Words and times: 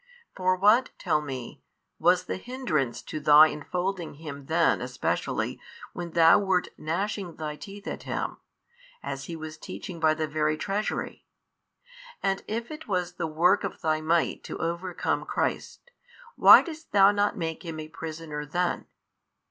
For 0.35 0.55
what, 0.55 0.89
tell 0.97 1.21
me, 1.21 1.61
was 1.99 2.23
the 2.23 2.37
hindrance 2.37 3.03
to 3.03 3.19
thy 3.19 3.49
enfolding 3.49 4.15
Him 4.15 4.47
then 4.47 4.81
especially 4.81 5.61
when 5.93 6.13
thou 6.13 6.39
wert 6.39 6.69
gnashing 6.75 7.35
thy 7.35 7.55
teeth 7.55 7.85
at 7.85 8.01
Him, 8.01 8.37
as 9.03 9.25
He 9.25 9.35
was 9.35 9.59
teaching 9.59 9.99
by 9.99 10.15
the 10.15 10.27
very 10.27 10.57
treasury? 10.57 11.27
and 12.23 12.41
if 12.47 12.71
it 12.71 12.87
was 12.87 13.13
the 13.17 13.27
work 13.27 13.63
of 13.63 13.81
thy 13.81 14.01
might 14.01 14.43
to 14.45 14.57
|579 14.57 14.59
overcome 14.59 15.23
Christ, 15.25 15.91
why 16.35 16.63
didst 16.63 16.93
thou 16.93 17.11
not 17.11 17.37
make 17.37 17.63
Him 17.63 17.79
a 17.79 17.87
prisoner 17.87 18.43
then? 18.43 18.87